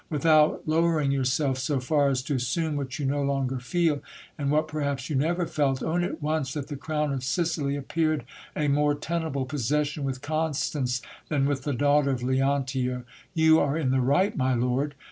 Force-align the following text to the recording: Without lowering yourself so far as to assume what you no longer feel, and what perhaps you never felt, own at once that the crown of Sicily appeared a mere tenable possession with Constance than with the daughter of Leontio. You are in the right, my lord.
Without 0.09 0.63
lowering 0.67 1.11
yourself 1.11 1.59
so 1.59 1.79
far 1.79 2.09
as 2.09 2.23
to 2.23 2.33
assume 2.33 2.75
what 2.75 2.97
you 2.97 3.05
no 3.05 3.21
longer 3.21 3.59
feel, 3.59 4.01
and 4.35 4.49
what 4.49 4.67
perhaps 4.67 5.11
you 5.11 5.15
never 5.15 5.45
felt, 5.45 5.83
own 5.83 6.03
at 6.03 6.23
once 6.23 6.53
that 6.53 6.69
the 6.69 6.75
crown 6.75 7.13
of 7.13 7.23
Sicily 7.23 7.75
appeared 7.75 8.25
a 8.55 8.67
mere 8.67 8.95
tenable 8.95 9.45
possession 9.45 10.03
with 10.03 10.23
Constance 10.23 11.03
than 11.29 11.45
with 11.45 11.65
the 11.65 11.73
daughter 11.73 12.09
of 12.09 12.23
Leontio. 12.23 13.03
You 13.35 13.59
are 13.59 13.77
in 13.77 13.91
the 13.91 14.01
right, 14.01 14.35
my 14.35 14.55
lord. 14.55 14.95